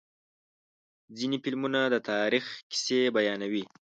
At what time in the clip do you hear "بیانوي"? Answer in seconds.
3.15-3.63